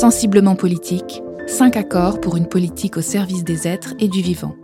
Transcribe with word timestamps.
Sensiblement 0.00 0.56
politique, 0.56 1.22
cinq 1.46 1.76
accords 1.76 2.22
pour 2.22 2.38
une 2.38 2.46
politique 2.46 2.96
au 2.96 3.02
service 3.02 3.44
des 3.44 3.68
êtres 3.68 3.92
et 3.98 4.08
du 4.08 4.22
vivant. 4.22 4.56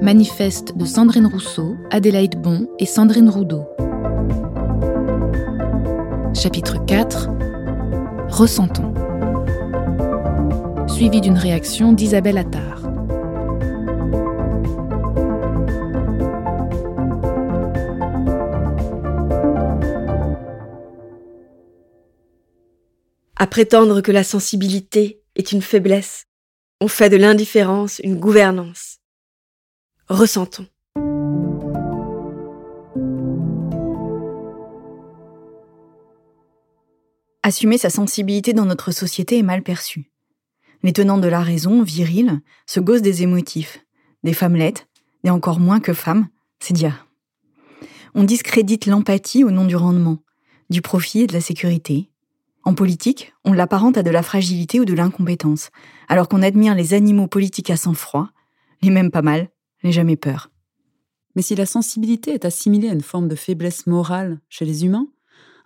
Manifeste 0.00 0.78
de 0.78 0.86
Sandrine 0.86 1.26
Rousseau, 1.26 1.76
Adélaïde 1.90 2.40
Bon 2.40 2.66
et 2.78 2.86
Sandrine 2.86 3.28
Roudot. 3.28 3.66
Chapitre 6.32 6.82
4 6.86 7.28
Ressentons. 8.30 8.94
Suivi 10.88 11.20
d'une 11.20 11.36
réaction 11.36 11.92
d'Isabelle 11.92 12.38
Attard. 12.38 12.79
À 23.42 23.46
prétendre 23.46 24.02
que 24.02 24.12
la 24.12 24.22
sensibilité 24.22 25.22
est 25.34 25.52
une 25.52 25.62
faiblesse, 25.62 26.26
on 26.78 26.88
fait 26.88 27.08
de 27.08 27.16
l'indifférence 27.16 27.98
une 28.04 28.20
gouvernance. 28.20 28.98
Ressentons. 30.08 30.66
Assumer 37.42 37.78
sa 37.78 37.88
sensibilité 37.88 38.52
dans 38.52 38.66
notre 38.66 38.92
société 38.92 39.38
est 39.38 39.42
mal 39.42 39.62
perçu. 39.62 40.10
Les 40.82 40.92
tenants 40.92 41.16
de 41.16 41.26
la 41.26 41.40
raison, 41.40 41.82
virils, 41.82 42.42
se 42.66 42.78
gossent 42.78 43.00
des 43.00 43.22
émotifs, 43.22 43.86
des 44.22 44.34
femmelettes, 44.34 44.86
et 45.24 45.30
encore 45.30 45.60
moins 45.60 45.80
que 45.80 45.94
femmes, 45.94 46.28
c'est 46.58 46.74
dire. 46.74 47.06
On 48.14 48.24
discrédite 48.24 48.84
l'empathie 48.84 49.44
au 49.44 49.50
nom 49.50 49.64
du 49.64 49.76
rendement, 49.76 50.18
du 50.68 50.82
profit 50.82 51.20
et 51.20 51.26
de 51.26 51.32
la 51.32 51.40
sécurité, 51.40 52.10
en 52.64 52.74
politique, 52.74 53.32
on 53.44 53.52
l'apparente 53.52 53.96
à 53.96 54.02
de 54.02 54.10
la 54.10 54.22
fragilité 54.22 54.80
ou 54.80 54.84
de 54.84 54.94
l'incompétence, 54.94 55.70
alors 56.08 56.28
qu'on 56.28 56.42
admire 56.42 56.74
les 56.74 56.94
animaux 56.94 57.26
politiques 57.26 57.70
à 57.70 57.76
sang-froid, 57.76 58.30
les 58.82 58.90
mêmes 58.90 59.10
pas 59.10 59.22
mal, 59.22 59.48
les 59.82 59.92
jamais 59.92 60.16
peur. 60.16 60.50
Mais 61.34 61.42
si 61.42 61.54
la 61.54 61.66
sensibilité 61.66 62.32
est 62.32 62.44
assimilée 62.44 62.88
à 62.88 62.92
une 62.92 63.00
forme 63.00 63.28
de 63.28 63.34
faiblesse 63.34 63.86
morale 63.86 64.40
chez 64.48 64.64
les 64.64 64.84
humains, 64.84 65.08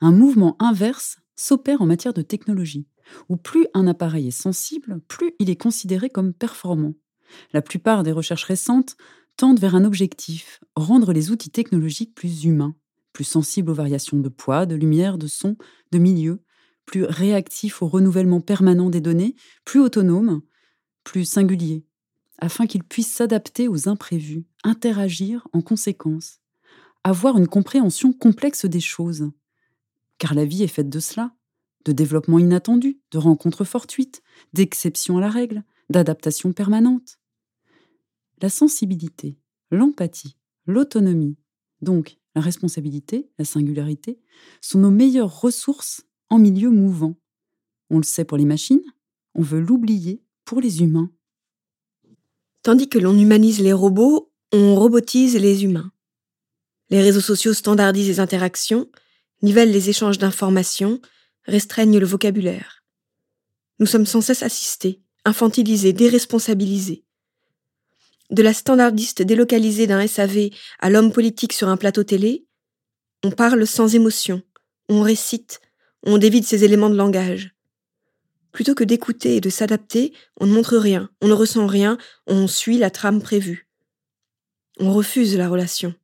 un 0.01 0.13
mouvement 0.13 0.57
inverse 0.61 1.19
s'opère 1.37 1.83
en 1.83 1.87
matière 1.87 2.15
de 2.15 2.23
technologie, 2.23 2.87
où 3.29 3.37
plus 3.37 3.67
un 3.75 3.87
appareil 3.87 4.29
est 4.29 4.43
sensible, 4.43 5.01
plus 5.09 5.33
il 5.39 5.51
est 5.51 5.61
considéré 5.61 6.11
comme 6.11 6.33
performant. 6.33 6.95
La 7.53 7.63
plupart 7.63 8.03
des 8.03 8.13
recherches 8.13 8.45
récentes 8.45 8.97
tendent 9.37 9.59
vers 9.59 9.75
un 9.75 9.85
objectif, 9.85 10.61
rendre 10.77 11.13
les 11.13 11.31
outils 11.31 11.51
technologiques 11.51 12.15
plus 12.15 12.45
humains, 12.45 12.77
plus 13.13 13.25
sensibles 13.25 13.71
aux 13.71 13.75
variations 13.75 14.19
de 14.19 14.29
poids, 14.29 14.67
de 14.67 14.77
lumière, 14.77 15.19
de 15.19 15.27
son, 15.27 15.57
de 15.91 15.99
milieu, 15.99 16.44
plus 16.87 17.05
réactif 17.05 17.83
au 17.83 17.89
renouvellement 17.89 18.41
permanent 18.41 18.91
des 18.91 19.01
données, 19.01 19.35
plus 19.65 19.81
autonome, 19.81 20.43
plus 21.03 21.25
singulier, 21.25 21.85
afin 22.39 22.67
qu'il 22.67 22.85
puisse 22.85 23.13
s'adapter 23.13 23.69
aux 23.69 23.89
imprévus, 23.89 24.45
interagir 24.65 25.47
en 25.53 25.61
conséquence, 25.61 26.41
avoir 27.05 27.39
une 27.39 27.49
compréhension 27.49 28.13
complexe 28.13 28.65
des 28.65 28.81
choses. 28.81 29.31
Car 30.19 30.35
la 30.35 30.45
vie 30.45 30.63
est 30.63 30.69
faite 30.69 30.89
de 30.89 31.01
cela, 31.01 31.35
de 31.85 31.93
développement 31.93 32.39
inattendu, 32.39 33.01
de 33.11 33.19
rencontres 33.19 33.65
fortuites, 33.65 34.23
d'exceptions 34.53 35.19
à 35.19 35.21
la 35.21 35.31
règle, 35.31 35.65
d'adaptation 35.91 36.53
permanente. 36.53 37.19
La 38.41 38.49
sensibilité, 38.49 39.39
l'empathie, 39.71 40.37
l'autonomie, 40.67 41.37
donc 41.83 42.19
la 42.35 42.41
responsabilité, 42.41 43.31
la 43.39 43.45
singularité, 43.45 44.19
sont 44.61 44.79
nos 44.79 44.91
meilleures 44.91 45.41
ressources 45.41 46.07
en 46.31 46.39
milieu 46.39 46.71
mouvant. 46.71 47.17
On 47.91 47.99
le 47.99 48.05
sait 48.05 48.25
pour 48.25 48.39
les 48.39 48.45
machines, 48.45 48.85
on 49.35 49.43
veut 49.43 49.61
l'oublier 49.61 50.23
pour 50.45 50.61
les 50.61 50.83
humains. 50.83 51.11
Tandis 52.63 52.89
que 52.89 52.99
l'on 52.99 53.19
humanise 53.19 53.61
les 53.61 53.73
robots, 53.73 54.33
on 54.53 54.75
robotise 54.75 55.37
les 55.37 55.65
humains. 55.65 55.93
Les 56.91 57.03
réseaux 57.03 57.21
sociaux 57.21 57.55
standardisent 57.55 58.09
les 58.09 58.21
interactions, 58.21 58.89
nivellent 59.43 59.73
les 59.73 59.91
échanges 59.91 60.19
d'informations, 60.19 61.01
restreignent 61.45 61.99
le 61.99 62.07
vocabulaire. 62.07 62.83
Nous 63.81 63.87
sommes 63.87 64.07
sans 64.07 64.21
cesse 64.21 64.43
assistés, 64.43 65.03
infantilisés, 65.25 65.93
déresponsabilisés. 65.93 67.05
De 68.31 68.43
la 68.43 68.55
standardiste 68.55 69.23
délocalisée 69.23 69.87
d'un 69.87 70.07
SAV 70.07 70.51
à 70.79 70.89
l'homme 70.89 71.13
politique 71.13 71.53
sur 71.53 71.69
un 71.69 71.77
plateau 71.77 72.05
télé, 72.05 72.47
on 73.23 73.31
parle 73.31 73.67
sans 73.67 73.95
émotion, 73.95 74.43
on 74.89 75.03
récite, 75.03 75.61
on 76.07 76.19
dévide 76.19 76.45
ses 76.45 76.65
éléments 76.65 76.91
de 76.91 76.97
langage. 76.97 77.55
Plutôt 78.53 78.75
que 78.75 78.85
d'écouter 78.85 79.37
et 79.37 79.41
de 79.41 79.51
s'adapter, 79.51 80.13
on 80.41 80.47
ne 80.47 80.53
montre 80.53 80.77
rien, 80.77 81.11
on 81.21 81.29
ne 81.29 81.33
ressent 81.33 81.67
rien, 81.67 81.99
on 82.27 82.47
suit 82.47 82.79
la 82.79 82.91
trame 82.91 83.21
prévue. 83.21 83.69
On 84.79 84.93
refuse 84.93 85.37
la 85.37 85.49
relation. 85.49 85.95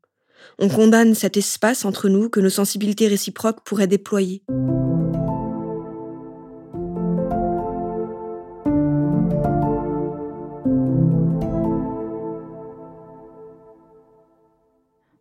On 0.59 0.69
condamne 0.69 1.15
cet 1.15 1.37
espace 1.37 1.85
entre 1.85 2.09
nous 2.09 2.29
que 2.29 2.41
nos 2.41 2.51
sensibilités 2.51 3.09
réciproques 3.09 3.65
pourraient 3.65 3.87
déployer. 3.87 4.43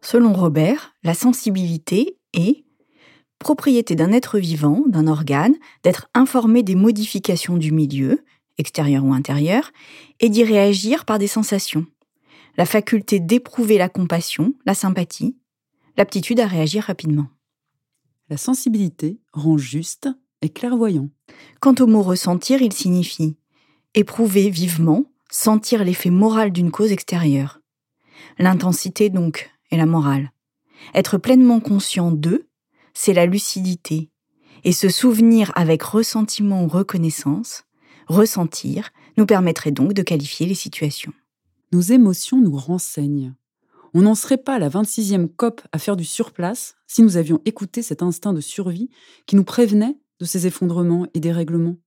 Selon 0.02 0.34
Robert, 0.34 0.94
la 1.04 1.14
sensibilité 1.14 2.18
est 2.34 2.64
propriété 3.40 3.96
d'un 3.96 4.12
être 4.12 4.38
vivant, 4.38 4.84
d'un 4.88 5.08
organe, 5.08 5.56
d'être 5.84 6.10
informé 6.14 6.62
des 6.62 6.76
modifications 6.76 7.58
du 7.58 7.72
milieu, 7.72 8.24
extérieur 8.58 9.04
ou 9.06 9.14
intérieur, 9.14 9.72
et 10.20 10.30
d'y 10.30 10.44
réagir 10.44 11.06
par 11.06 11.18
des 11.18 11.28
sensations. 11.28 11.86
La 12.58 12.66
faculté 12.66 13.20
d'éprouver 13.20 13.78
la 13.78 13.90
compassion, 13.90 14.54
la 14.66 14.74
sympathie, 14.74 15.38
l'aptitude 15.98 16.40
à 16.40 16.48
réagir 16.48 16.84
rapidement. 16.84 17.28
La 18.30 18.38
sensibilité 18.38 19.20
rend 19.34 19.58
juste 19.58 20.10
et 20.42 20.50
clairvoyant. 20.50 21.10
Quant 21.62 21.76
au 21.80 21.88
mot 21.88 22.02
ressentir, 22.02 22.62
il 22.62 22.74
signifie 22.74 23.38
éprouver 23.96 24.50
vivement, 24.50 25.06
sentir 25.32 25.84
l'effet 25.84 26.10
moral 26.10 26.52
d'une 26.52 26.72
cause 26.72 26.92
extérieure. 26.92 27.60
L'intensité 28.38 29.10
donc 29.10 29.50
est 29.72 29.78
la 29.78 29.86
morale. 29.86 30.32
Être 30.94 31.18
pleinement 31.18 31.60
conscient 31.60 32.12
d'eux, 32.12 32.49
c'est 32.94 33.14
la 33.14 33.26
lucidité. 33.26 34.10
Et 34.64 34.72
se 34.72 34.90
souvenir 34.90 35.52
avec 35.56 35.82
ressentiment 35.84 36.64
ou 36.64 36.68
reconnaissance, 36.68 37.64
ressentir, 38.08 38.92
nous 39.18 39.26
permettrait 39.26 39.72
donc 39.72 39.94
de 39.94 40.02
qualifier 40.02 40.46
les 40.46 40.56
situations. 40.56 41.14
Nos 41.72 41.82
émotions 41.82 42.42
nous 42.42 42.56
renseignent. 42.56 43.34
On 43.94 44.02
n'en 44.02 44.16
serait 44.16 44.38
pas 44.38 44.56
à 44.56 44.60
la 44.60 44.70
26e 44.70 45.28
COP 45.28 45.62
à 45.72 45.80
faire 45.80 45.96
du 45.96 46.06
surplace 46.06 46.76
si 46.88 47.02
nous 47.02 47.18
avions 47.18 47.42
écouté 47.46 47.82
cet 47.82 48.04
instinct 48.04 48.34
de 48.34 48.42
survie 48.42 48.90
qui 49.26 49.36
nous 49.36 49.44
prévenait 49.44 49.98
de 50.20 50.26
ces 50.26 50.48
effondrements 50.48 51.08
et 51.14 51.20
dérèglements. 51.20 51.78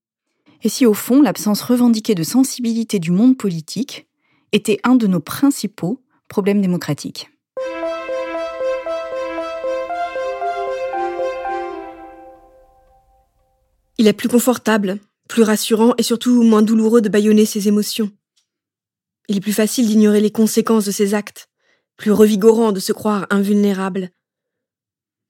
Et 0.62 0.68
si 0.68 0.86
au 0.86 0.94
fond 0.94 1.22
l'absence 1.22 1.62
revendiquée 1.62 2.14
de 2.14 2.22
sensibilité 2.22 2.98
du 2.98 3.10
monde 3.10 3.36
politique 3.36 4.08
était 4.52 4.78
un 4.84 4.94
de 4.94 5.06
nos 5.06 5.20
principaux 5.20 6.02
problèmes 6.28 6.60
démocratiques? 6.60 7.31
Il 14.02 14.08
est 14.08 14.12
plus 14.12 14.28
confortable, 14.28 14.98
plus 15.28 15.44
rassurant 15.44 15.94
et 15.96 16.02
surtout 16.02 16.42
moins 16.42 16.62
douloureux 16.62 17.00
de 17.00 17.08
bâillonner 17.08 17.46
ses 17.46 17.68
émotions. 17.68 18.10
Il 19.28 19.36
est 19.36 19.40
plus 19.40 19.52
facile 19.52 19.86
d'ignorer 19.86 20.20
les 20.20 20.32
conséquences 20.32 20.86
de 20.86 20.90
ses 20.90 21.14
actes, 21.14 21.48
plus 21.96 22.10
revigorant 22.10 22.72
de 22.72 22.80
se 22.80 22.92
croire 22.92 23.28
invulnérable. 23.30 24.10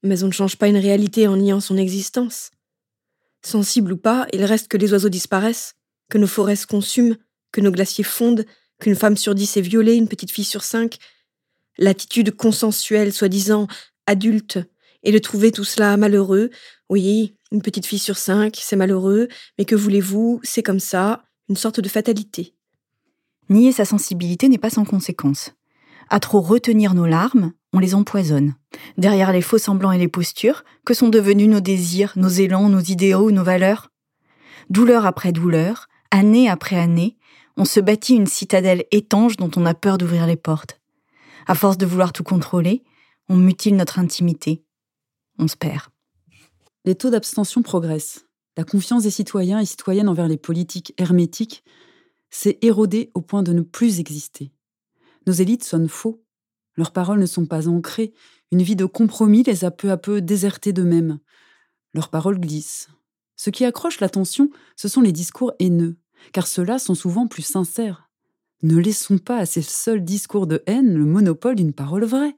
Mais 0.01 0.23
on 0.23 0.25
ne 0.25 0.31
change 0.31 0.55
pas 0.55 0.69
une 0.69 0.77
réalité 0.77 1.27
en 1.27 1.37
niant 1.37 1.59
son 1.59 1.77
existence. 1.77 2.49
Sensible 3.45 3.93
ou 3.93 3.97
pas, 3.97 4.25
il 4.33 4.43
reste 4.43 4.69
que 4.69 4.77
les 4.77 4.91
oiseaux 4.91 5.09
disparaissent, 5.09 5.75
que 6.09 6.17
nos 6.17 6.25
forêts 6.25 6.55
se 6.55 6.65
consument, 6.65 7.15
que 7.51 7.61
nos 7.61 7.69
glaciers 7.69 8.03
fondent, 8.03 8.43
qu'une 8.79 8.95
femme 8.95 9.17
sur 9.17 9.35
dix 9.35 9.55
est 9.55 9.61
violée, 9.61 9.93
une 9.93 10.09
petite 10.09 10.31
fille 10.31 10.43
sur 10.45 10.63
cinq. 10.63 10.97
L'attitude 11.77 12.35
consensuelle, 12.35 13.13
soi-disant 13.13 13.67
adulte, 14.07 14.57
est 15.03 15.11
de 15.11 15.19
trouver 15.19 15.51
tout 15.51 15.63
cela 15.63 15.95
malheureux. 15.95 16.49
Oui, 16.89 17.35
une 17.53 17.61
petite 17.61 17.85
fille 17.85 17.99
sur 17.99 18.17
cinq, 18.17 18.57
c'est 18.59 18.75
malheureux, 18.75 19.29
mais 19.57 19.65
que 19.65 19.75
voulez-vous, 19.75 20.41
c'est 20.43 20.63
comme 20.63 20.79
ça, 20.79 21.23
une 21.47 21.55
sorte 21.55 21.79
de 21.79 21.87
fatalité. 21.87 22.55
Nier 23.49 23.71
sa 23.71 23.85
sensibilité 23.85 24.49
n'est 24.49 24.57
pas 24.57 24.71
sans 24.71 24.85
conséquence. 24.85 25.51
À 26.09 26.19
trop 26.19 26.41
retenir 26.41 26.95
nos 26.95 27.05
larmes, 27.05 27.53
on 27.71 27.79
les 27.79 27.93
empoisonne. 27.93 28.55
Derrière 28.97 29.31
les 29.31 29.41
faux 29.41 29.59
semblants 29.59 29.91
et 29.91 29.99
les 29.99 30.07
postures, 30.07 30.63
que 30.85 30.93
sont 30.93 31.09
devenus 31.09 31.47
nos 31.47 31.59
désirs, 31.59 32.13
nos 32.15 32.27
élans, 32.27 32.69
nos 32.69 32.79
idéaux, 32.79 33.31
nos 33.31 33.43
valeurs? 33.43 33.91
Douleur 34.69 35.05
après 35.05 35.31
douleur, 35.31 35.87
année 36.09 36.49
après 36.49 36.77
année, 36.77 37.17
on 37.55 37.65
se 37.65 37.79
bâtit 37.79 38.15
une 38.15 38.27
citadelle 38.27 38.85
étanche 38.91 39.37
dont 39.37 39.51
on 39.55 39.65
a 39.65 39.75
peur 39.75 39.99
d'ouvrir 39.99 40.25
les 40.25 40.35
portes. 40.35 40.81
À 41.45 41.53
force 41.53 41.77
de 41.77 41.85
vouloir 41.85 42.13
tout 42.13 42.23
contrôler, 42.23 42.83
on 43.29 43.35
mutile 43.35 43.75
notre 43.75 43.99
intimité. 43.99 44.63
On 45.37 45.47
se 45.47 45.55
perd 45.55 45.92
les 46.85 46.95
taux 46.95 47.09
d'abstention 47.09 47.61
progressent. 47.61 48.25
la 48.55 48.63
confiance 48.63 49.03
des 49.03 49.09
citoyens 49.09 49.59
et 49.59 49.65
citoyennes 49.65 50.09
envers 50.09 50.27
les 50.27 50.37
politiques 50.37 50.93
hermétiques 50.97 51.63
s'est 52.29 52.59
érodée 52.61 53.11
au 53.15 53.21
point 53.21 53.41
de 53.41 53.51
ne 53.51 53.61
plus 53.61 53.99
exister. 53.99 54.51
Nos 55.25 55.33
élites 55.33 55.63
sonnent 55.63 55.89
faux. 55.89 56.23
Leurs 56.75 56.91
paroles 56.91 57.19
ne 57.19 57.25
sont 57.25 57.45
pas 57.45 57.67
ancrées. 57.67 58.13
Une 58.51 58.61
vie 58.61 58.75
de 58.75 58.85
compromis 58.85 59.43
les 59.43 59.65
a 59.65 59.71
peu 59.71 59.89
à 59.91 59.97
peu 59.97 60.21
désertées 60.21 60.73
d'eux-mêmes. 60.73 61.19
Leurs 61.93 62.09
paroles 62.09 62.39
glissent. 62.39 62.89
Ce 63.35 63.49
qui 63.49 63.65
accroche 63.65 63.99
l'attention, 63.99 64.49
ce 64.75 64.87
sont 64.87 65.01
les 65.01 65.11
discours 65.11 65.53
haineux, 65.59 65.97
car 66.31 66.47
ceux-là 66.47 66.79
sont 66.79 66.95
souvent 66.95 67.27
plus 67.27 67.43
sincères. 67.43 68.09
Ne 68.61 68.77
laissons 68.77 69.17
pas 69.17 69.37
à 69.37 69.45
ces 69.45 69.61
seuls 69.61 70.03
discours 70.03 70.47
de 70.47 70.63
haine 70.67 70.93
le 70.93 71.05
monopole 71.05 71.55
d'une 71.55 71.73
parole 71.73 72.05
vraie. 72.05 72.37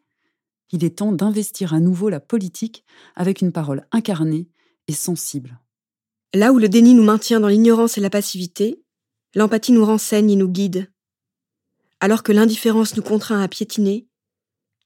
Il 0.76 0.84
est 0.84 0.98
temps 0.98 1.14
d'investir 1.14 1.74
à 1.74 1.80
nouveau 1.80 2.10
la 2.10 2.20
politique 2.20 2.84
avec 3.16 3.40
une 3.40 3.54
parole 3.54 3.88
incarnée 3.94 4.50
et 4.90 4.92
sensible. 4.92 5.62
Là 6.34 6.52
où 6.52 6.60
le 6.60 6.68
déni 6.68 6.94
nous 6.94 7.04
maintient 7.06 7.40
dans 7.40 7.48
l'ignorance 7.48 7.98
et 7.98 8.02
la 8.02 8.10
passivité, 8.10 8.84
l'empathie 9.36 9.72
nous 9.72 9.86
renseigne 9.86 10.30
et 10.32 10.36
nous 10.36 10.50
guide. 10.50 10.92
Alors 12.02 12.24
que 12.24 12.34
l'indifférence 12.34 12.98
nous 12.98 13.04
contraint 13.04 13.42
à 13.42 13.48
piétiner, 13.48 14.06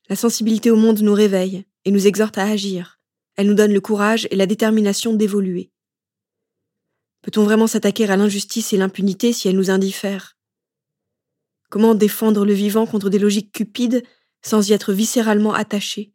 la 0.10 0.16
sensibilité 0.16 0.70
au 0.70 0.76
monde 0.76 1.02
nous 1.02 1.12
réveille 1.12 1.66
et 1.86 1.92
nous 1.92 2.06
exhorte 2.06 2.38
à 2.38 2.44
agir. 2.44 3.00
Elle 3.36 3.48
nous 3.48 3.56
donne 3.56 3.74
le 3.74 3.82
courage 3.82 4.28
et 4.30 4.36
la 4.36 4.46
détermination 4.46 5.16
d'évoluer. 5.16 5.72
Peut-on 7.24 7.46
vraiment 7.46 7.66
s'attaquer 7.66 8.08
à 8.08 8.16
l'injustice 8.16 8.74
et 8.74 8.78
l'impunité 8.78 9.34
si 9.34 9.48
elle 9.48 9.56
nous 9.56 9.72
indiffère? 9.72 10.38
Comment 11.72 11.96
défendre 11.96 12.46
le 12.46 12.54
vivant 12.54 12.86
contre 12.86 13.10
des 13.10 13.18
logiques 13.18 13.52
cupides 13.52 14.04
sans 14.42 14.70
y 14.70 14.74
être 14.74 14.94
viscéralement 14.94 15.54
attaché 15.54 16.12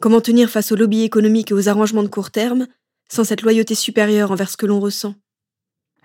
Comment 0.00 0.20
tenir 0.20 0.50
face 0.50 0.72
aux 0.72 0.76
lobbies 0.76 1.02
économiques 1.02 1.50
et 1.50 1.54
aux 1.54 1.68
arrangements 1.68 2.02
de 2.02 2.08
court 2.08 2.30
terme 2.30 2.66
sans 3.08 3.24
cette 3.24 3.42
loyauté 3.42 3.74
supérieure 3.74 4.32
envers 4.32 4.50
ce 4.50 4.56
que 4.56 4.66
l'on 4.66 4.80
ressent? 4.80 5.14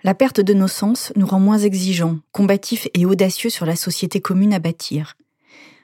La 0.02 0.14
perte 0.14 0.40
de 0.40 0.54
nos 0.54 0.68
sens 0.68 1.12
nous 1.16 1.26
rend 1.26 1.40
moins 1.40 1.58
exigeants, 1.58 2.18
combatifs 2.32 2.88
et 2.94 3.04
audacieux 3.04 3.50
sur 3.50 3.66
la 3.66 3.76
société 3.76 4.20
commune 4.20 4.54
à 4.54 4.58
bâtir, 4.58 5.16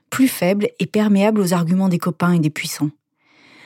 plus 0.09 0.29
faibles 0.29 0.69
et 0.79 0.87
perméables 0.87 1.41
aux 1.41 1.53
arguments 1.53 1.91
des 1.91 1.99
copains 1.99 2.33
et 2.33 2.41
des 2.41 2.49
puissants. 2.49 2.91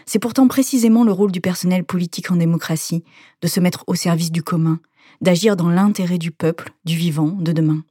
C'est 0.06 0.18
pourtant 0.18 0.48
précisément 0.48 1.04
le 1.04 1.12
rôle 1.12 1.30
du 1.30 1.40
personnel 1.40 1.84
politique 1.84 2.32
en 2.32 2.36
démocratie, 2.36 3.04
de 3.42 3.46
se 3.46 3.60
mettre 3.60 3.84
au 3.86 3.94
service 3.94 4.32
du 4.32 4.42
commun, 4.42 4.80
d'agir 5.20 5.54
dans 5.54 5.68
l'intérêt 5.68 6.18
du 6.18 6.32
peuple, 6.32 6.72
du 6.84 6.96
vivant, 6.96 7.36
de 7.38 7.52
demain. 7.52 7.84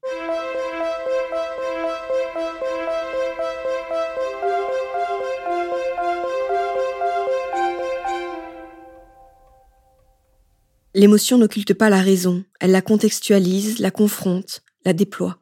L'émotion 11.00 11.38
n'occulte 11.38 11.74
pas 11.74 11.90
la 11.90 12.02
raison, 12.02 12.44
elle 12.60 12.72
la 12.72 12.82
contextualise, 12.82 13.80
la 13.80 13.90
confronte, 13.90 14.64
la 14.84 14.92
déploie. 14.92 15.42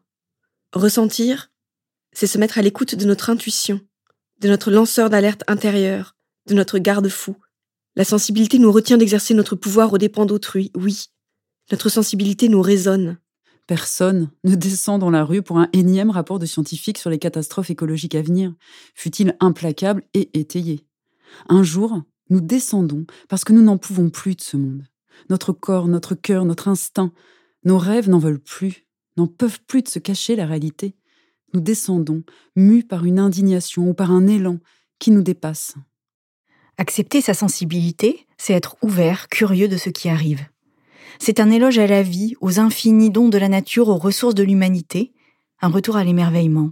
Ressentir, 0.71 1.51
c'est 2.13 2.27
se 2.27 2.37
mettre 2.37 2.59
à 2.59 2.61
l'écoute 2.61 2.93
de 2.93 3.05
notre 3.05 3.31
intuition, 3.31 3.81
de 4.39 4.49
notre 4.49 4.69
lanceur 4.69 5.09
d'alerte 5.09 5.43
intérieur, 5.47 6.15
de 6.45 6.53
notre 6.53 6.77
garde-fou. 6.77 7.35
La 7.95 8.03
sensibilité 8.03 8.59
nous 8.59 8.71
retient 8.71 8.99
d'exercer 8.99 9.33
notre 9.33 9.55
pouvoir 9.55 9.91
aux 9.91 9.97
dépens 9.97 10.27
d'autrui, 10.27 10.71
oui. 10.75 11.07
Notre 11.71 11.89
sensibilité 11.89 12.49
nous 12.49 12.61
résonne. 12.61 13.17
Personne 13.65 14.29
ne 14.43 14.53
descend 14.53 15.01
dans 15.01 15.09
la 15.09 15.23
rue 15.23 15.41
pour 15.41 15.57
un 15.57 15.69
énième 15.73 16.11
rapport 16.11 16.37
de 16.37 16.45
scientifiques 16.45 16.99
sur 16.99 17.09
les 17.09 17.17
catastrophes 17.17 17.71
écologiques 17.71 18.13
à 18.13 18.21
venir, 18.21 18.53
fut-il 18.93 19.35
implacable 19.39 20.03
et 20.13 20.29
étayé? 20.39 20.85
Un 21.49 21.63
jour, 21.63 22.03
nous 22.29 22.41
descendons 22.41 23.07
parce 23.27 23.43
que 23.43 23.53
nous 23.53 23.63
n'en 23.63 23.79
pouvons 23.79 24.11
plus 24.11 24.35
de 24.35 24.41
ce 24.41 24.55
monde. 24.55 24.83
Notre 25.29 25.53
corps, 25.53 25.87
notre 25.87 26.15
cœur, 26.15 26.45
notre 26.45 26.67
instinct, 26.67 27.11
nos 27.63 27.77
rêves 27.77 28.09
n'en 28.09 28.19
veulent 28.19 28.39
plus, 28.39 28.85
n'en 29.17 29.27
peuvent 29.27 29.59
plus 29.67 29.81
de 29.81 29.89
se 29.89 29.99
cacher 29.99 30.35
la 30.35 30.45
réalité. 30.45 30.95
Nous 31.53 31.61
descendons, 31.61 32.23
mus 32.55 32.83
par 32.83 33.05
une 33.05 33.19
indignation 33.19 33.89
ou 33.89 33.93
par 33.93 34.11
un 34.11 34.27
élan 34.27 34.59
qui 34.99 35.11
nous 35.11 35.21
dépasse. 35.21 35.75
Accepter 36.77 37.21
sa 37.21 37.33
sensibilité, 37.33 38.27
c'est 38.37 38.53
être 38.53 38.77
ouvert, 38.83 39.29
curieux 39.29 39.67
de 39.67 39.77
ce 39.77 39.89
qui 39.89 40.09
arrive. 40.09 40.45
C'est 41.19 41.39
un 41.39 41.49
éloge 41.49 41.79
à 41.79 41.87
la 41.87 42.03
vie, 42.03 42.35
aux 42.41 42.59
infinis 42.59 43.09
dons 43.09 43.29
de 43.29 43.37
la 43.37 43.49
nature, 43.49 43.89
aux 43.89 43.97
ressources 43.97 44.35
de 44.35 44.43
l'humanité, 44.43 45.13
un 45.61 45.69
retour 45.69 45.97
à 45.97 46.03
l'émerveillement. 46.03 46.71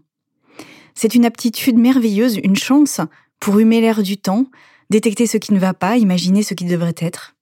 C'est 0.93 1.15
une 1.15 1.25
aptitude 1.25 1.77
merveilleuse, 1.77 2.37
une 2.43 2.55
chance 2.55 3.01
pour 3.39 3.59
humer 3.59 3.81
l'air 3.81 4.03
du 4.03 4.17
temps, 4.17 4.45
détecter 4.89 5.27
ce 5.27 5.37
qui 5.37 5.53
ne 5.53 5.59
va 5.59 5.73
pas, 5.73 5.97
imaginer 5.97 6.43
ce 6.43 6.53
qui 6.53 6.65
devrait 6.65 6.95
être. 6.97 7.34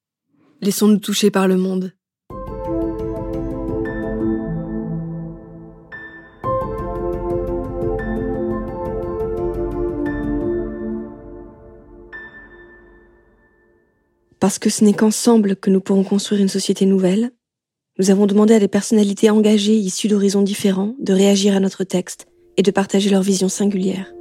Laissons-nous 0.63 0.99
toucher 0.99 1.29
par 1.29 1.49
le 1.49 1.57
monde. 1.57 1.91
Parce 14.39 14.57
que 14.57 14.69
ce 14.69 14.85
n'est 14.85 14.93
qu'ensemble 14.93 15.57
que 15.57 15.69
nous 15.69 15.81
pourrons 15.81 16.05
construire 16.05 16.41
une 16.41 16.47
société 16.47 16.85
nouvelle, 16.85 17.31
nous 17.99 18.09
avons 18.09 18.25
demandé 18.25 18.53
à 18.53 18.59
des 18.59 18.69
personnalités 18.69 19.29
engagées 19.29 19.75
issues 19.75 20.07
d'horizons 20.07 20.43
différents 20.43 20.95
de 20.99 21.11
réagir 21.11 21.57
à 21.57 21.59
notre 21.59 21.83
texte 21.83 22.27
et 22.55 22.61
de 22.61 22.71
partager 22.71 23.09
leur 23.09 23.21
vision 23.21 23.49
singulière. 23.49 24.13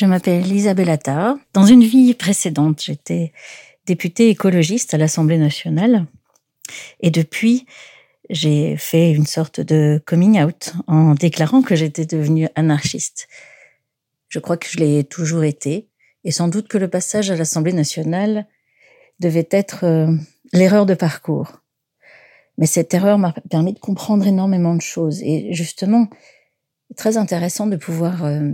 Je 0.00 0.06
m'appelle 0.06 0.50
Isabelle 0.50 0.88
Attard. 0.88 1.36
Dans 1.52 1.66
une 1.66 1.84
vie 1.84 2.14
précédente, 2.14 2.82
j'étais 2.82 3.34
députée 3.84 4.30
écologiste 4.30 4.94
à 4.94 4.96
l'Assemblée 4.96 5.36
nationale. 5.36 6.06
Et 7.00 7.10
depuis, 7.10 7.66
j'ai 8.30 8.78
fait 8.78 9.12
une 9.12 9.26
sorte 9.26 9.60
de 9.60 10.02
coming 10.06 10.40
out 10.40 10.72
en 10.86 11.12
déclarant 11.12 11.60
que 11.60 11.76
j'étais 11.76 12.06
devenue 12.06 12.48
anarchiste. 12.54 13.28
Je 14.30 14.38
crois 14.38 14.56
que 14.56 14.68
je 14.70 14.78
l'ai 14.78 15.04
toujours 15.04 15.44
été, 15.44 15.90
et 16.24 16.30
sans 16.30 16.48
doute 16.48 16.68
que 16.68 16.78
le 16.78 16.88
passage 16.88 17.30
à 17.30 17.36
l'Assemblée 17.36 17.74
nationale 17.74 18.46
devait 19.18 19.48
être 19.50 19.84
euh, 19.84 20.10
l'erreur 20.54 20.86
de 20.86 20.94
parcours. 20.94 21.60
Mais 22.56 22.64
cette 22.64 22.94
erreur 22.94 23.18
m'a 23.18 23.34
permis 23.50 23.74
de 23.74 23.78
comprendre 23.78 24.26
énormément 24.26 24.74
de 24.74 24.80
choses, 24.80 25.20
et 25.22 25.52
justement, 25.52 26.08
très 26.96 27.18
intéressant 27.18 27.66
de 27.66 27.76
pouvoir 27.76 28.24
euh, 28.24 28.52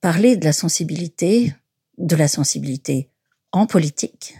parler 0.00 0.36
de 0.36 0.44
la 0.44 0.52
sensibilité, 0.52 1.54
de 1.98 2.16
la 2.16 2.28
sensibilité 2.28 3.10
en 3.52 3.66
politique, 3.66 4.36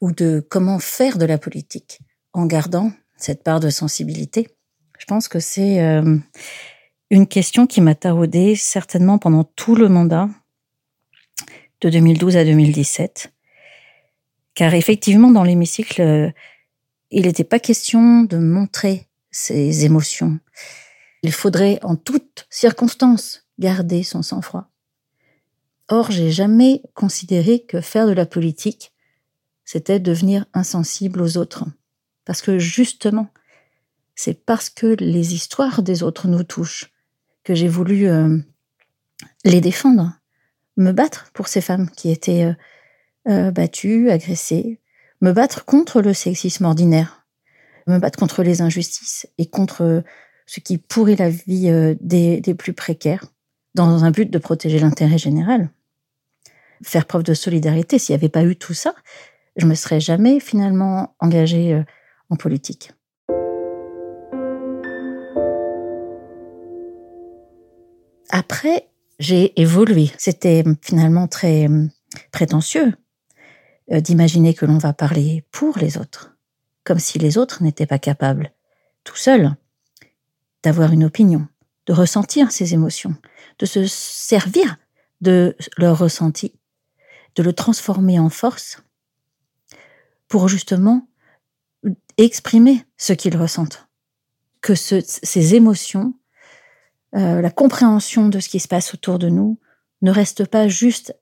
ou 0.00 0.12
de 0.12 0.44
comment 0.48 0.78
faire 0.78 1.18
de 1.18 1.24
la 1.24 1.38
politique 1.38 2.00
en 2.32 2.46
gardant 2.46 2.92
cette 3.16 3.42
part 3.42 3.60
de 3.60 3.70
sensibilité 3.70 4.48
Je 4.98 5.06
pense 5.06 5.28
que 5.28 5.38
c'est 5.38 5.80
euh, 5.80 6.18
une 7.10 7.26
question 7.26 7.66
qui 7.66 7.80
m'a 7.80 7.94
taraudée 7.94 8.56
certainement 8.56 9.18
pendant 9.18 9.44
tout 9.44 9.76
le 9.76 9.88
mandat 9.88 10.28
de 11.80 11.90
2012 11.90 12.36
à 12.36 12.44
2017. 12.44 13.32
Car 14.54 14.74
effectivement, 14.74 15.30
dans 15.30 15.42
l'hémicycle, 15.42 16.02
euh, 16.02 16.30
il 17.10 17.26
n'était 17.26 17.44
pas 17.44 17.60
question 17.60 18.22
de 18.22 18.38
montrer 18.38 19.06
ses 19.30 19.84
émotions. 19.84 20.38
Il 21.22 21.32
faudrait 21.32 21.78
en 21.82 21.96
toutes 21.96 22.46
circonstances 22.50 23.43
garder 23.58 24.02
son 24.02 24.22
sang-froid. 24.22 24.70
Or, 25.88 26.10
j'ai 26.10 26.30
jamais 26.30 26.82
considéré 26.94 27.60
que 27.60 27.80
faire 27.80 28.06
de 28.06 28.12
la 28.12 28.26
politique, 28.26 28.92
c'était 29.64 30.00
devenir 30.00 30.46
insensible 30.54 31.20
aux 31.20 31.36
autres. 31.36 31.64
Parce 32.24 32.40
que 32.40 32.58
justement, 32.58 33.28
c'est 34.14 34.44
parce 34.44 34.70
que 34.70 34.86
les 34.86 35.34
histoires 35.34 35.82
des 35.82 36.02
autres 36.02 36.28
nous 36.28 36.44
touchent 36.44 36.92
que 37.42 37.54
j'ai 37.54 37.68
voulu 37.68 38.06
euh, 38.08 38.38
les 39.44 39.60
défendre, 39.60 40.12
me 40.76 40.92
battre 40.92 41.30
pour 41.34 41.48
ces 41.48 41.60
femmes 41.60 41.90
qui 41.90 42.10
étaient 42.10 42.44
euh, 42.44 42.54
euh, 43.28 43.50
battues, 43.50 44.10
agressées, 44.10 44.80
me 45.20 45.32
battre 45.32 45.64
contre 45.64 46.00
le 46.00 46.14
sexisme 46.14 46.64
ordinaire, 46.64 47.26
me 47.86 47.98
battre 47.98 48.18
contre 48.18 48.42
les 48.42 48.62
injustices 48.62 49.28
et 49.36 49.46
contre 49.46 50.02
ce 50.46 50.60
qui 50.60 50.78
pourrit 50.78 51.16
la 51.16 51.28
vie 51.30 51.96
des, 52.00 52.40
des 52.40 52.54
plus 52.54 52.72
précaires, 52.72 53.26
dans 53.74 54.04
un 54.04 54.10
but 54.10 54.30
de 54.30 54.38
protéger 54.38 54.78
l'intérêt 54.78 55.18
général. 55.18 55.70
Faire 56.82 57.06
preuve 57.06 57.22
de 57.22 57.34
solidarité, 57.34 57.98
s'il 57.98 58.14
n'y 58.14 58.20
avait 58.20 58.28
pas 58.28 58.44
eu 58.44 58.56
tout 58.56 58.74
ça, 58.74 58.94
je 59.56 59.66
me 59.66 59.74
serais 59.74 60.00
jamais 60.00 60.40
finalement 60.40 61.14
engagée 61.20 61.82
en 62.30 62.36
politique. 62.36 62.92
Après, 68.30 68.88
j'ai 69.20 69.60
évolué. 69.60 70.10
C'était 70.18 70.64
finalement 70.82 71.28
très 71.28 71.66
hum, 71.66 71.90
prétentieux 72.32 72.92
euh, 73.92 74.00
d'imaginer 74.00 74.54
que 74.54 74.66
l'on 74.66 74.78
va 74.78 74.92
parler 74.92 75.44
pour 75.52 75.78
les 75.78 75.98
autres, 75.98 76.36
comme 76.82 76.98
si 76.98 77.18
les 77.20 77.38
autres 77.38 77.62
n'étaient 77.62 77.86
pas 77.86 78.00
capables, 78.00 78.52
tout 79.04 79.16
seuls, 79.16 79.54
d'avoir 80.64 80.92
une 80.92 81.04
opinion, 81.04 81.46
de 81.86 81.92
ressentir 81.92 82.50
ces 82.50 82.74
émotions, 82.74 83.14
de 83.58 83.66
se 83.66 83.86
servir 83.86 84.76
de 85.20 85.56
leur 85.76 85.98
ressenti, 85.98 86.54
de 87.34 87.42
le 87.42 87.52
transformer 87.52 88.18
en 88.18 88.30
force 88.30 88.82
pour 90.28 90.48
justement 90.48 91.08
exprimer 92.18 92.84
ce 92.96 93.12
qu'ils 93.12 93.36
ressentent. 93.36 93.88
Que 94.60 94.74
ces 94.74 95.54
émotions, 95.54 96.14
euh, 97.14 97.40
la 97.40 97.50
compréhension 97.50 98.28
de 98.28 98.40
ce 98.40 98.48
qui 98.48 98.60
se 98.60 98.68
passe 98.68 98.94
autour 98.94 99.18
de 99.18 99.28
nous, 99.28 99.58
ne 100.02 100.10
reste 100.10 100.46
pas 100.46 100.68
juste 100.68 101.14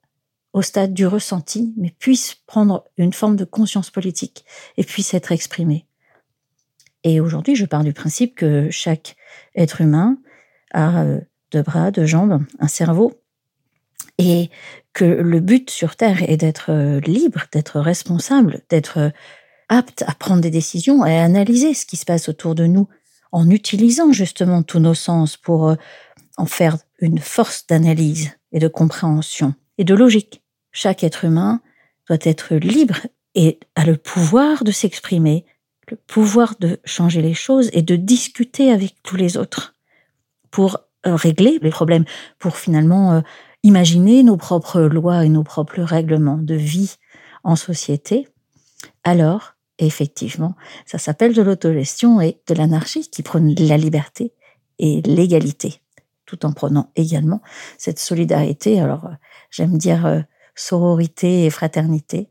au 0.52 0.62
stade 0.62 0.92
du 0.92 1.06
ressenti, 1.06 1.72
mais 1.76 1.94
puisse 1.98 2.34
prendre 2.46 2.84
une 2.96 3.12
forme 3.12 3.36
de 3.36 3.44
conscience 3.44 3.90
politique 3.90 4.44
et 4.76 4.84
puisse 4.84 5.14
être 5.14 5.32
exprimée. 5.32 5.86
Et 7.04 7.20
aujourd'hui, 7.20 7.56
je 7.56 7.64
pars 7.64 7.84
du 7.84 7.92
principe 7.92 8.36
que 8.36 8.70
chaque 8.70 9.16
être 9.56 9.80
humain 9.80 10.18
a 10.72 11.04
euh, 11.54 11.58
deux 11.58 11.62
bras, 11.62 11.90
deux 11.90 12.06
jambes, 12.06 12.44
un 12.58 12.68
cerveau, 12.68 13.12
et 14.18 14.50
que 14.92 15.04
le 15.04 15.40
but 15.40 15.70
sur 15.70 15.96
Terre 15.96 16.28
est 16.28 16.36
d'être 16.36 16.70
euh, 16.70 17.00
libre, 17.00 17.44
d'être 17.52 17.80
responsable, 17.80 18.60
d'être 18.68 18.98
euh, 18.98 19.10
apte 19.68 20.04
à 20.06 20.14
prendre 20.14 20.42
des 20.42 20.50
décisions 20.50 21.04
et 21.06 21.16
à 21.16 21.24
analyser 21.24 21.74
ce 21.74 21.86
qui 21.86 21.96
se 21.96 22.04
passe 22.04 22.28
autour 22.28 22.54
de 22.54 22.66
nous 22.66 22.88
en 23.30 23.48
utilisant 23.48 24.12
justement 24.12 24.62
tous 24.62 24.80
nos 24.80 24.94
sens 24.94 25.38
pour 25.38 25.74
en 26.36 26.44
faire 26.44 26.76
une 27.00 27.18
force 27.18 27.66
d'analyse 27.66 28.32
et 28.52 28.58
de 28.58 28.68
compréhension 28.68 29.54
et 29.78 29.84
de 29.84 29.94
logique. 29.94 30.42
Chaque 30.70 31.02
être 31.02 31.24
humain 31.24 31.62
doit 32.08 32.18
être 32.20 32.54
libre 32.56 33.06
et 33.34 33.58
a 33.74 33.86
le 33.86 33.96
pouvoir 33.96 34.64
de 34.64 34.72
s'exprimer, 34.72 35.46
le 35.88 35.96
pouvoir 35.96 36.56
de 36.60 36.80
changer 36.84 37.22
les 37.22 37.34
choses 37.34 37.70
et 37.72 37.82
de 37.82 37.96
discuter 37.96 38.70
avec 38.70 39.02
tous 39.02 39.16
les 39.16 39.36
autres 39.36 39.74
pour 40.50 40.76
euh, 40.76 40.80
régler 41.04 41.58
les 41.62 41.70
problèmes, 41.70 42.04
pour 42.38 42.56
finalement 42.56 43.12
euh, 43.12 43.20
imaginer 43.62 44.22
nos 44.22 44.36
propres 44.36 44.82
lois 44.82 45.24
et 45.24 45.28
nos 45.28 45.44
propres 45.44 45.80
règlements 45.80 46.38
de 46.38 46.54
vie 46.54 46.96
en 47.44 47.56
société, 47.56 48.28
alors 49.04 49.54
effectivement, 49.78 50.54
ça 50.86 50.98
s'appelle 50.98 51.34
de 51.34 51.42
l'autogestion 51.42 52.20
et 52.20 52.40
de 52.46 52.54
l'anarchie 52.54 53.10
qui 53.10 53.22
prône 53.22 53.54
la 53.58 53.76
liberté 53.76 54.32
et 54.78 55.02
l'égalité, 55.02 55.80
tout 56.26 56.46
en 56.46 56.52
prenant 56.52 56.90
également 56.94 57.42
cette 57.78 57.98
solidarité. 57.98 58.80
Alors, 58.80 59.06
euh, 59.06 59.14
j'aime 59.50 59.76
dire 59.78 60.24
sororité 60.54 61.46
et 61.46 61.50
fraternité 61.50 62.28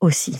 aussi. 0.00 0.36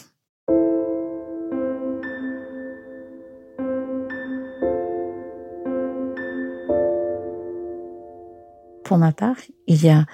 Ma 8.99 9.13
part, 9.13 9.37
il 9.67 9.85
y 9.85 9.89
a 9.89 10.07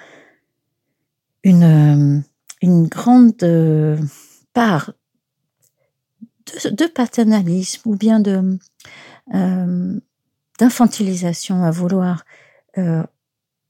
une, 1.43 1.63
euh, 1.63 2.21
une 2.61 2.87
grande 2.87 3.41
euh, 3.43 3.97
part 4.53 4.93
de, 6.71 6.85
paternalisme 6.87 7.89
ou 7.89 7.95
bien 7.95 8.19
de 8.19 8.57
euh, 9.33 9.99
d'infantilisation 10.59 11.63
à 11.63 11.71
vouloir 11.71 12.25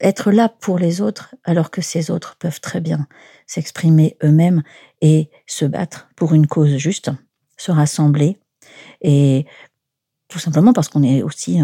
être 0.00 0.30
là 0.30 0.48
pour 0.48 0.78
les 0.78 1.00
autres 1.00 1.34
alors 1.44 1.70
que 1.70 1.80
ces 1.80 2.10
autres 2.10 2.36
peuvent 2.38 2.60
très 2.60 2.80
bien 2.80 3.08
s'exprimer 3.46 4.16
eux-mêmes 4.22 4.62
et 5.00 5.30
se 5.46 5.64
battre 5.64 6.08
pour 6.16 6.34
une 6.34 6.46
cause 6.46 6.76
juste, 6.76 7.10
se 7.56 7.72
rassembler 7.72 8.38
et 9.00 9.46
tout 10.28 10.38
simplement 10.38 10.72
parce 10.72 10.88
qu'on 10.88 11.02
est 11.02 11.22
aussi 11.22 11.60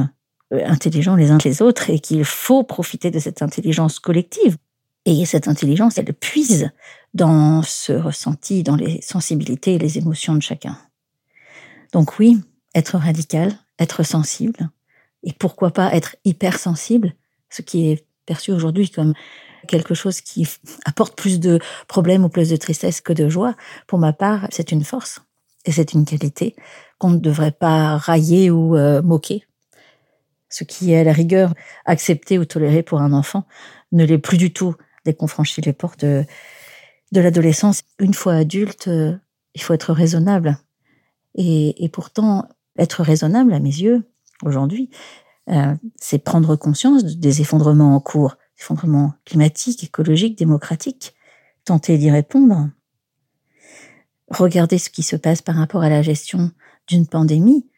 intelligents 0.50 1.14
les 1.14 1.30
uns 1.30 1.38
les 1.44 1.62
autres 1.62 1.90
et 1.90 1.98
qu'il 1.98 2.24
faut 2.24 2.62
profiter 2.64 3.10
de 3.10 3.18
cette 3.18 3.42
intelligence 3.42 3.98
collective. 3.98 4.56
Et 5.04 5.24
cette 5.24 5.48
intelligence, 5.48 5.98
elle 5.98 6.12
puise 6.12 6.70
dans 7.14 7.62
ce 7.62 7.92
ressenti, 7.92 8.62
dans 8.62 8.76
les 8.76 9.00
sensibilités 9.00 9.74
et 9.74 9.78
les 9.78 9.98
émotions 9.98 10.34
de 10.34 10.42
chacun. 10.42 10.78
Donc 11.92 12.18
oui, 12.18 12.38
être 12.74 12.98
radical, 12.98 13.52
être 13.78 14.02
sensible, 14.02 14.70
et 15.22 15.32
pourquoi 15.32 15.70
pas 15.70 15.94
être 15.94 16.16
hypersensible, 16.24 17.14
ce 17.50 17.62
qui 17.62 17.90
est 17.90 18.04
perçu 18.26 18.52
aujourd'hui 18.52 18.90
comme 18.90 19.14
quelque 19.66 19.94
chose 19.94 20.20
qui 20.20 20.46
apporte 20.84 21.16
plus 21.16 21.40
de 21.40 21.58
problèmes 21.88 22.24
ou 22.24 22.28
plus 22.28 22.50
de 22.50 22.56
tristesse 22.56 23.00
que 23.00 23.12
de 23.12 23.28
joie, 23.28 23.54
pour 23.86 23.98
ma 23.98 24.12
part, 24.12 24.46
c'est 24.50 24.70
une 24.70 24.84
force 24.84 25.22
et 25.64 25.72
c'est 25.72 25.92
une 25.92 26.04
qualité 26.04 26.54
qu'on 26.98 27.10
ne 27.10 27.18
devrait 27.18 27.52
pas 27.52 27.96
railler 27.96 28.50
ou 28.50 28.76
euh, 28.76 29.02
moquer 29.02 29.47
ce 30.48 30.64
qui 30.64 30.92
est 30.92 31.00
à 31.00 31.04
la 31.04 31.12
rigueur 31.12 31.54
accepté 31.84 32.38
ou 32.38 32.44
toléré 32.44 32.82
pour 32.82 33.00
un 33.00 33.12
enfant 33.12 33.46
ne 33.92 34.04
l'est 34.04 34.18
plus 34.18 34.38
du 34.38 34.52
tout 34.52 34.74
dès 35.04 35.14
qu'on 35.14 35.26
franchit 35.26 35.60
les 35.60 35.72
portes 35.72 36.04
de, 36.04 36.24
l'adolescence. 37.12 37.82
Une 37.98 38.14
fois 38.14 38.34
adulte, 38.34 38.88
euh, 38.88 39.16
il 39.54 39.62
faut 39.62 39.74
être 39.74 39.92
raisonnable. 39.92 40.58
Et, 41.34 41.88
pourtant, 41.92 42.48
être 42.78 43.02
raisonnable, 43.02 43.52
à 43.52 43.60
mes 43.60 43.68
yeux, 43.68 44.02
aujourd'hui, 44.42 44.90
euh, 45.50 45.74
c'est 45.96 46.18
prendre 46.18 46.56
conscience 46.56 47.04
des 47.04 47.40
effondrements 47.40 47.94
en 47.94 48.00
cours, 48.00 48.36
effondrements 48.58 49.14
climatiques, 49.24 49.84
écologiques, 49.84 50.36
démocratiques, 50.36 51.14
tenter 51.64 51.96
d'y 51.96 52.10
répondre. 52.10 52.70
Regarder 54.30 54.78
ce 54.78 54.90
qui 54.90 55.02
se 55.02 55.16
passe 55.16 55.40
par 55.40 55.54
rapport 55.54 55.82
à 55.82 55.88
la 55.88 56.02
gestion 56.02 56.50
d'une 56.88 57.06
pandémie, 57.06 57.68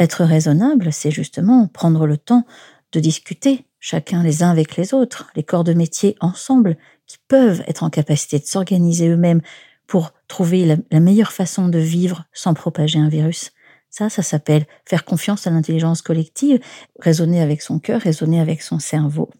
être 0.00 0.24
raisonnable, 0.24 0.92
c'est 0.92 1.10
justement 1.10 1.68
prendre 1.68 2.06
le 2.06 2.16
temps 2.16 2.46
de 2.92 3.00
discuter, 3.00 3.66
chacun 3.78 4.22
les 4.22 4.42
uns 4.42 4.50
avec 4.50 4.76
les 4.76 4.94
autres, 4.94 5.30
les 5.36 5.44
corps 5.44 5.62
de 5.62 5.74
métier 5.74 6.16
ensemble, 6.20 6.76
qui 7.06 7.18
peuvent 7.28 7.62
être 7.66 7.82
en 7.84 7.90
capacité 7.90 8.38
de 8.38 8.46
s'organiser 8.46 9.08
eux-mêmes 9.08 9.42
pour 9.86 10.12
trouver 10.26 10.64
la, 10.90 11.00
meilleure 11.00 11.32
façon 11.32 11.68
de 11.68 11.78
vivre 11.78 12.24
sans 12.32 12.54
propager 12.54 12.98
un 12.98 13.08
virus. 13.08 13.52
Ça, 13.90 14.08
ça 14.08 14.22
s'appelle 14.22 14.66
faire 14.88 15.04
confiance 15.04 15.46
à 15.46 15.50
l'intelligence 15.50 16.00
collective, 16.00 16.60
raisonner 17.00 17.40
avec 17.40 17.60
son 17.60 17.78
cœur, 17.78 18.00
raisonner 18.00 18.40
avec 18.40 18.62
son 18.62 18.78
cerveau. 18.78 19.30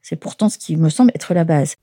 C'est 0.00 0.16
pourtant 0.16 0.48
ce 0.48 0.56
qui 0.56 0.76
me 0.76 0.88
semble 0.88 1.10
être 1.14 1.34
la 1.34 1.44
base. 1.44 1.74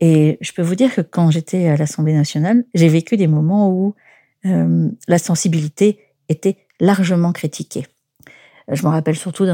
Et 0.00 0.38
je 0.40 0.52
peux 0.52 0.62
vous 0.62 0.74
dire 0.74 0.94
que 0.94 1.02
quand 1.02 1.30
j'étais 1.30 1.68
à 1.68 1.76
l'Assemblée 1.76 2.14
nationale, 2.14 2.64
j'ai 2.74 2.88
vécu 2.88 3.16
des 3.16 3.26
moments 3.26 3.70
où 3.70 3.94
euh, 4.46 4.88
la 5.06 5.18
sensibilité 5.18 6.00
était 6.28 6.66
largement 6.80 7.32
critiquée. 7.32 7.86
Je 8.68 8.82
me 8.84 8.90
rappelle 8.90 9.16
surtout 9.16 9.46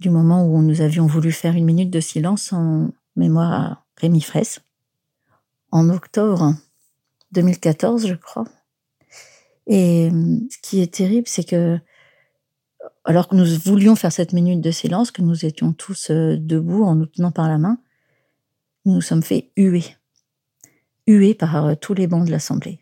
du 0.00 0.10
moment 0.10 0.46
où 0.46 0.60
nous 0.60 0.82
avions 0.82 1.06
voulu 1.06 1.32
faire 1.32 1.54
une 1.54 1.64
minute 1.64 1.90
de 1.90 2.00
silence 2.00 2.52
en 2.52 2.90
mémoire 3.14 3.52
à 3.52 3.84
Rémi 3.96 4.20
Fraisse, 4.20 4.60
en 5.70 5.88
octobre 5.88 6.54
2014, 7.32 8.06
je 8.06 8.14
crois. 8.14 8.44
Et 9.66 10.10
euh, 10.12 10.38
ce 10.50 10.58
qui 10.62 10.80
est 10.80 10.92
terrible, 10.92 11.26
c'est 11.26 11.44
que 11.48 11.78
alors 13.04 13.28
que 13.28 13.36
nous 13.36 13.46
voulions 13.64 13.96
faire 13.96 14.12
cette 14.12 14.32
minute 14.32 14.60
de 14.60 14.70
silence, 14.70 15.10
que 15.10 15.22
nous 15.22 15.44
étions 15.44 15.72
tous 15.72 16.10
euh, 16.10 16.36
debout 16.38 16.84
en 16.84 16.96
nous 16.96 17.06
tenant 17.06 17.30
par 17.30 17.48
la 17.48 17.58
main, 17.58 17.78
nous 18.86 18.94
nous 18.94 19.00
sommes 19.00 19.22
fait 19.22 19.50
huer, 19.56 19.84
huer 21.06 21.34
par 21.34 21.66
euh, 21.66 21.74
tous 21.74 21.92
les 21.94 22.06
bancs 22.06 22.24
de 22.24 22.30
l'Assemblée. 22.30 22.80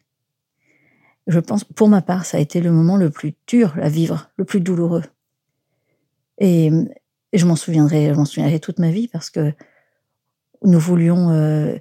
Je 1.27 1.41
pense, 1.41 1.65
pour 1.65 1.89
ma 1.89 2.03
part, 2.03 2.27
ça 2.27 2.37
a 2.37 2.41
été 2.41 2.61
le 2.61 2.71
moment 2.71 2.97
le 2.97 3.11
plus 3.11 3.35
dur 3.47 3.75
à 3.81 3.89
vivre, 3.89 4.31
le 4.37 4.45
plus 4.45 4.61
douloureux. 4.61 5.03
Et, 6.39 6.71
je 7.33 7.47
m'en 7.47 7.57
souviendrai, 7.57 8.11
je 8.11 8.15
m'en 8.15 8.27
souviendrai 8.27 8.61
toute 8.61 8.79
ma 8.79 8.91
vie 8.91 9.09
parce 9.09 9.29
que 9.29 9.53
nous 10.63 10.79
voulions 10.79 11.31
euh, 11.31 11.75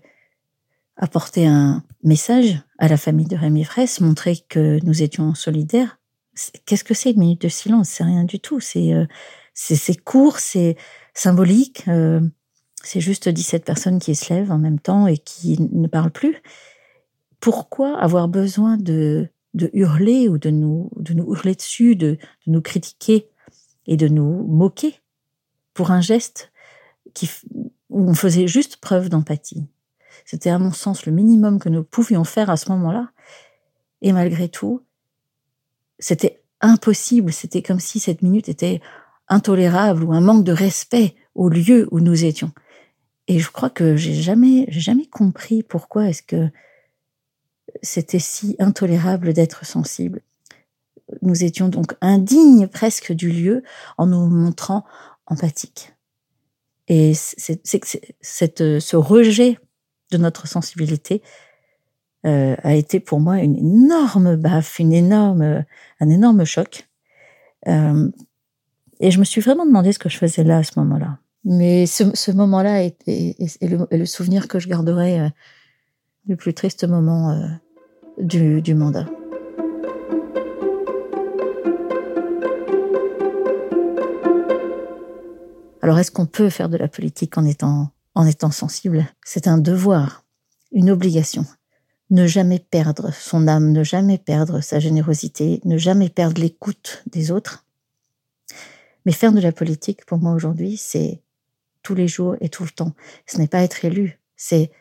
apporter 0.96 1.46
un 1.46 1.84
message 2.04 2.60
à 2.80 2.88
la 2.88 2.98
famille 2.98 3.28
de 3.28 3.36
Rémi 3.36 3.64
Fraisse, 3.64 4.02
montrer 4.02 4.38
que 4.50 4.84
nous 4.84 5.04
étions 5.04 5.36
solidaires. 5.36 6.00
Qu'est-ce 6.66 6.84
que 6.84 6.96
c'est 6.96 7.12
une 7.12 7.20
minute 7.20 7.42
de 7.42 7.50
silence? 7.50 7.90
C'est 7.90 8.04
rien 8.04 8.24
du 8.24 8.40
tout. 8.40 8.60
C'est 8.60 8.94
euh, 8.94 9.06
c'est 9.54 10.04
court, 10.04 10.40
c'est 10.40 10.76
symbolique. 11.14 11.86
C'est 12.84 13.00
juste 13.00 13.30
17 13.30 13.64
personnes 13.64 14.00
qui 14.00 14.14
se 14.14 14.34
lèvent 14.34 14.52
en 14.52 14.58
même 14.58 14.80
temps 14.80 15.08
et 15.08 15.18
qui 15.18 15.58
ne 15.60 15.88
parlent 15.88 16.12
plus. 16.12 16.42
Pourquoi 17.40 17.98
avoir 17.98 18.28
besoin 18.28 18.78
de, 18.78 19.30
hurler 19.74 20.28
ou 20.28 20.38
de 20.38 20.50
nous, 20.50 20.92
de 20.98 21.14
nous 21.14 21.34
hurler 21.34 21.56
dessus, 21.56 21.96
de, 21.96 22.18
de 22.46 22.52
nous 22.52 22.62
critiquer 22.62 23.30
et 23.88 23.98
de 23.98 24.08
nous 24.08 24.46
moquer 24.48 25.00
pour 25.74 25.92
un 25.92 26.02
geste 26.02 26.52
qui, 27.14 27.30
où 27.90 28.10
on 28.10 28.14
faisait 28.14 28.48
juste 28.48 28.78
preuve 28.78 29.10
d'empathie? 29.10 29.66
C'était 30.26 30.50
à 30.50 30.60
mon 30.60 30.72
sens 30.72 31.06
le 31.06 31.12
minimum 31.12 31.60
que 31.60 31.70
nous 31.70 31.84
pouvions 31.84 32.24
faire 32.24 32.50
à 32.50 32.58
ce 32.58 32.70
moment-là. 32.72 33.12
Et 34.02 34.12
malgré 34.12 34.50
tout, 34.50 34.82
c'était 36.00 36.42
impossible. 36.62 37.32
C'était 37.32 37.62
comme 37.62 37.80
si 37.80 38.00
cette 38.00 38.22
minute 38.22 38.50
était 38.50 38.82
intolérable 39.28 40.04
ou 40.04 40.14
un 40.14 40.22
manque 40.22 40.44
de 40.44 40.52
respect 40.52 41.16
au 41.36 41.50
lieu 41.50 41.88
où 41.92 42.00
nous 42.00 42.26
étions. 42.26 42.52
Et 43.28 43.40
je 43.40 43.50
crois 43.50 43.70
que 43.70 43.96
j'ai 43.96 44.14
jamais, 44.14 44.66
jamais 44.70 45.06
compris 45.06 45.64
pourquoi 45.64 46.10
est-ce 46.10 46.24
que 46.24 46.50
c'était 47.82 48.20
si 48.20 48.56
intolérable 48.60 49.34
d'être 49.34 49.66
sensible. 49.66 50.22
nous 51.22 51.44
étions 51.44 51.70
donc 51.70 51.96
indignes 52.02 52.68
presque 52.68 53.12
du 53.12 53.30
lieu 53.30 53.64
en 53.98 54.08
nous 54.08 54.28
montrant 54.28 54.86
empathiques. 55.26 55.94
Et 56.88 57.14
ce 57.14 58.96
rejet 58.96 59.60
de 60.12 60.18
notre 60.18 60.48
sensibilité 60.48 61.22
euh, 62.26 62.56
a 62.64 62.74
été 62.74 63.00
pour 63.00 63.20
moi 63.20 63.40
une 63.40 63.58
énorme 63.58 64.36
baffe, 64.36 64.80
une 64.80 64.94
énorme, 64.94 65.66
un 66.00 66.10
énorme 66.10 66.46
choc. 66.46 66.88
Euh, 67.68 68.10
et 69.00 69.12
je 69.12 69.20
me 69.20 69.26
suis 69.26 69.42
vraiment 69.42 69.66
demandé 69.66 69.92
ce 69.92 70.00
que 70.00 70.10
je 70.10 70.18
faisais 70.18 70.44
là 70.44 70.58
à 70.58 70.64
ce 70.64 70.80
moment-là. 70.80 71.20
Mais 71.46 71.86
ce, 71.86 72.32
moment-là 72.32 72.84
est, 72.84 72.96
le, 73.62 74.06
souvenir 74.06 74.48
que 74.48 74.60
je 74.60 74.70
garderai 74.70 75.20
euh, 75.20 75.30
du 76.26 76.38
plus 76.38 76.54
triste 76.54 76.86
moment 76.86 77.32
euh, 77.32 77.48
du, 78.18 78.76
mandat. 78.76 79.06
Alors, 85.82 86.00
est-ce 86.00 86.12
qu'on 86.12 86.26
peut 86.26 86.50
faire 86.50 86.70
de 86.70 86.78
la 86.78 86.88
politique 86.88 87.38
en 87.38 87.46
étant 87.46 88.52
sensible? 88.52 89.06
C'est 89.26 89.48
un 89.48 89.58
devoir, 89.58 90.24
une 90.72 90.90
obligation. 90.90 91.46
Ne 92.10 92.26
jamais 92.26 92.60
perdre 92.60 93.12
son 93.14 93.50
âme, 93.50 93.74
ne 93.74 93.84
jamais 93.84 94.18
perdre 94.18 94.62
sa 94.62 94.80
générosité, 94.80 95.60
ne 95.66 95.78
jamais 95.78 96.08
perdre 96.08 96.40
l'écoute 96.40 97.04
des 97.12 97.32
autres. 97.32 97.66
Mais 99.06 99.12
faire 99.12 99.34
de 99.34 99.42
la 99.42 99.52
politique, 99.52 100.06
pour 100.06 100.20
moi 100.20 100.32
aujourd'hui, 100.32 100.78
c'est 100.78 101.23
tous 101.84 101.96
les 101.96 102.08
jours 102.08 102.36
et 102.42 102.50
tout 102.50 102.64
le 102.64 102.70
temps. 102.70 102.94
Ce 103.28 103.38
n'est 103.38 103.48
pas 103.48 103.62
être 103.62 103.86
élu, 103.86 104.20
c'est 104.36 104.72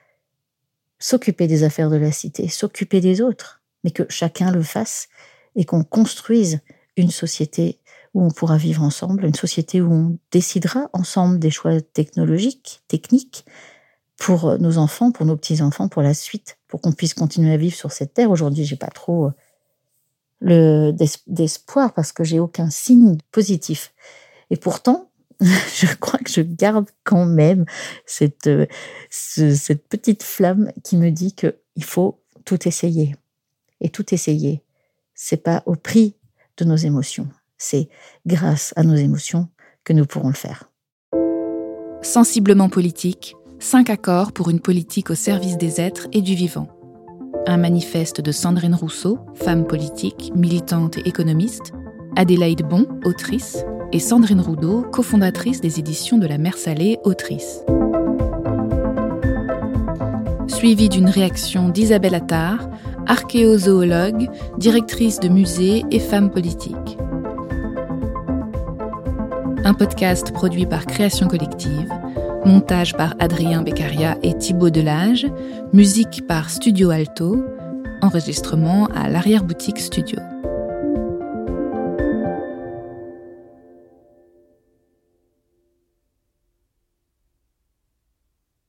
s'occuper 0.99 1.47
des 1.47 1.65
affaires 1.65 1.91
de 1.91 1.97
la 1.97 2.13
cité, 2.13 2.49
s'occuper 2.49 3.01
des 3.01 3.21
autres, 3.21 3.61
mais 3.85 3.91
que 3.91 4.05
chacun 4.09 4.51
le 4.51 4.63
fasse 4.63 5.09
et 5.57 5.65
qu'on 5.65 5.85
construise 5.85 6.61
une 6.97 7.11
société 7.11 7.81
où 8.15 8.23
on 8.23 8.31
pourra 8.31 8.57
vivre 8.57 8.83
ensemble, 8.83 9.25
une 9.25 9.35
société 9.35 9.81
où 9.81 9.93
on 9.93 10.19
décidera 10.31 10.89
ensemble 10.93 11.39
des 11.39 11.51
choix 11.51 11.81
technologiques, 11.81 12.83
techniques, 12.89 13.45
pour 14.23 14.57
nos 14.59 14.79
enfants, 14.79 15.11
pour 15.11 15.27
nos 15.27 15.37
petits-enfants, 15.37 15.89
pour 15.89 16.03
la 16.03 16.15
suite, 16.15 16.59
pour 16.69 16.81
qu'on 16.81 16.93
puisse 16.93 17.13
continuer 17.13 17.53
à 17.53 17.57
vivre 17.57 17.75
sur 17.75 17.91
cette 17.91 18.15
terre. 18.15 18.31
Aujourd'hui, 18.31 18.65
j'ai 18.65 18.77
pas 18.77 18.87
trop 18.87 19.27
euh, 19.27 19.33
le 20.41 20.93
d'espoir 21.27 21.93
parce 21.93 22.13
que 22.13 22.23
j'ai 22.23 22.39
aucun 22.39 22.71
signe 22.71 23.19
positif. 23.33 23.93
Et 24.51 24.57
pourtant, 24.57 25.11
je 25.75 25.95
crois 25.97 26.19
que 26.21 26.31
je 26.31 26.43
garde 26.43 26.89
quand 27.05 27.25
même 27.25 27.65
cette, 28.07 28.47
euh, 28.47 28.67
cette 29.11 29.89
petite 29.89 30.23
flamme 30.23 30.71
qui 30.85 30.97
me 30.97 31.11
dit 31.11 31.35
qu'il 31.35 31.85
faut 31.85 32.21
tout 32.45 32.69
essayer. 32.69 33.17
Et 33.81 33.89
tout 33.89 34.15
essayer, 34.15 34.63
c'est 35.15 35.43
pas 35.43 35.63
au 35.67 35.75
prix 35.75 36.15
de 36.57 36.65
nos 36.65 36.77
émotions. 36.77 37.29
C'est 37.59 37.89
grâce 38.27 38.73
à 38.77 38.85
nos 38.85 38.95
émotions 38.95 39.49
que 39.85 39.93
nous 39.93 40.07
pourrons 40.07 40.29
le 40.29 40.35
faire. 40.35 40.71
Sensiblement 42.03 42.69
politique, 42.69 43.35
cinq 43.59 43.91
accords 43.91 44.33
pour 44.33 44.51
une 44.51 44.61
politique 44.61 45.11
au 45.11 45.15
service 45.17 45.59
des 45.59 45.81
êtres 45.81 46.07
et 46.13 46.23
du 46.23 46.35
vivant. 46.35 46.69
Un 47.47 47.57
manifeste 47.57 48.21
de 48.21 48.31
Sandrine 48.31 48.75
Rousseau, 48.75 49.19
femme 49.35 49.67
politique, 49.67 50.31
militante 50.37 50.99
et 50.99 51.09
économiste, 51.09 51.73
Adélaïde 52.15 52.63
Bon, 52.63 52.87
autrice, 53.05 53.65
et 53.93 53.99
Sandrine 53.99 54.41
Roudot, 54.41 54.83
cofondatrice 54.91 55.61
des 55.61 55.79
éditions 55.79 56.19
de 56.19 56.27
la 56.27 56.39
Mer 56.39 56.57
Salée, 56.57 56.99
autrice. 57.05 57.63
Suivi 60.47 60.89
d'une 60.89 61.09
réaction 61.09 61.69
d'Isabelle 61.69 62.15
Attard, 62.15 62.69
archéozoologue, 63.07 64.29
directrice 64.59 65.21
de 65.21 65.29
musée 65.29 65.85
et 65.91 65.99
femme 65.99 66.31
politique. 66.31 66.99
Un 69.65 69.75
podcast 69.75 70.33
produit 70.33 70.67
par 70.67 70.87
Création 70.87 71.29
Collective, 71.29 71.93
montage 72.45 72.97
par 72.97 73.15
Adrien 73.21 73.63
Beccaria 73.63 74.17
et 74.23 74.37
Thibaut 74.37 74.71
Delage, 74.71 75.27
musique 75.73 76.27
par 76.27 76.51
Studio 76.51 76.91
Alto, 76.91 77.45
enregistrement 78.01 78.87
à 78.87 79.09
l'arrière-boutique 79.09 79.79
Studio. 79.79 80.19